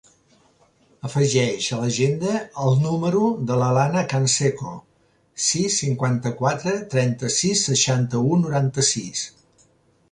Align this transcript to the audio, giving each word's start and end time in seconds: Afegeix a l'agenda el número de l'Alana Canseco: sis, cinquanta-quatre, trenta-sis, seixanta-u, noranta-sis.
Afegeix 1.09 1.67
a 1.75 1.77
l'agenda 1.81 2.33
el 2.63 2.79
número 2.85 3.21
de 3.51 3.59
l'Alana 3.63 4.03
Canseco: 4.15 4.73
sis, 5.51 5.79
cinquanta-quatre, 5.85 6.75
trenta-sis, 6.97 7.65
seixanta-u, 7.71 8.43
noranta-sis. 8.49 9.29